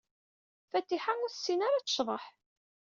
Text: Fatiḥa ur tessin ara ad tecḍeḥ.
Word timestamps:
Fatiḥa 0.71 1.13
ur 1.23 1.31
tessin 1.31 1.63
ara 1.65 1.77
ad 1.79 1.85
tecḍeḥ. 1.85 2.23